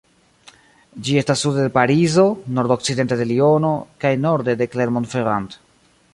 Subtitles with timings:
[1.07, 2.25] Ĝi estas sude de Parizo,
[2.59, 5.61] nordokcidente de Liono kaj norde de Clermont-Ferrand.